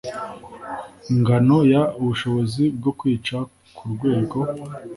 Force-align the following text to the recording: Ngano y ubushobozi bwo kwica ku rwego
Ngano 1.19 1.57
y 1.71 1.73
ubushobozi 2.01 2.63
bwo 2.77 2.91
kwica 2.99 3.37
ku 3.75 3.83
rwego 3.93 4.37